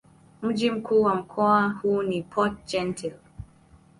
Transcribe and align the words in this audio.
Mji 0.41 0.71
mkuu 0.71 1.01
wa 1.03 1.15
mkoa 1.15 1.69
huu 1.69 2.03
ni 2.03 2.23
Port-Gentil. 2.23 3.13